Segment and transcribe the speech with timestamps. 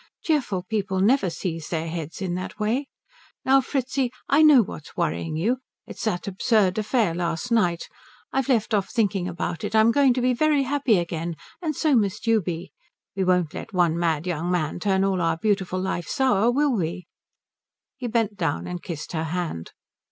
[0.23, 2.87] Cheerful people never seize their heads in that way.
[3.45, 7.87] Now Fritzi I know what's worrying you it's that absurd affair last night.
[8.33, 9.75] I've left off thinking about it.
[9.75, 12.71] I'm going to be very happy again, and so must you be.
[13.15, 17.05] We won't let one mad young man turn all our beautiful life sour, will we?"
[17.95, 19.71] He bent down and kissed her hand.